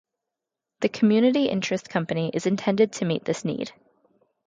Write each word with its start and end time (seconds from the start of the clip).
The 0.79 0.89
community 0.89 1.45
interest 1.45 1.87
company 1.87 2.31
is 2.33 2.47
intended 2.47 2.91
to 2.93 3.05
meet 3.05 3.23
this 3.23 3.45
need. 3.45 3.71